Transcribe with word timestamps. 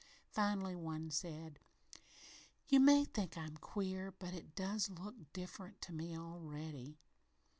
Finally 0.31 0.75
one 0.75 1.11
said: 1.11 1.59
"You 2.69 2.79
may 2.79 3.05
think 3.05 3.37
I'm 3.37 3.57
queer, 3.57 4.11
but 4.17 4.33
it 4.33 4.55
does 4.55 4.89
look 4.89 5.13
different 5.31 5.79
to 5.83 5.93
me 5.93 6.17
already!" 6.17 6.97